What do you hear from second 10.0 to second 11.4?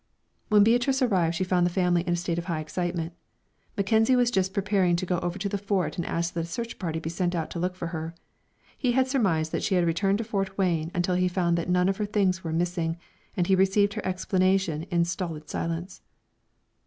to Fort Wayne until he